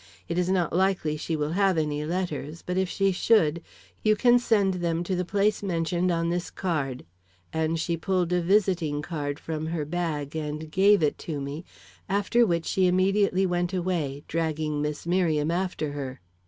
It 0.27 0.39
is 0.39 0.49
not 0.49 0.73
likely 0.75 1.15
she 1.15 1.35
will 1.35 1.51
have 1.51 1.77
any 1.77 2.03
letters, 2.05 2.63
but 2.65 2.75
if 2.75 2.89
she 2.89 3.11
should, 3.11 3.61
you 4.01 4.15
can 4.15 4.39
send 4.39 4.73
them 4.81 5.03
to 5.03 5.15
the 5.15 5.23
place 5.23 5.61
mentioned 5.61 6.09
on 6.09 6.31
this 6.31 6.49
card,' 6.49 7.05
and 7.53 7.79
she 7.79 7.97
pulled 7.97 8.33
a 8.33 8.41
visiting 8.41 9.03
card 9.03 9.37
from 9.37 9.67
her 9.67 9.85
bag 9.85 10.35
and 10.35 10.71
gave 10.71 11.03
it 11.03 11.19
to 11.19 11.39
me, 11.39 11.65
after 12.09 12.47
which 12.47 12.65
she 12.65 12.87
immediately 12.87 13.45
went 13.45 13.75
away, 13.75 14.23
dragging 14.27 14.81
Miss 14.81 15.05
Merriam 15.05 15.51
after 15.51 15.91
her." 15.91 16.19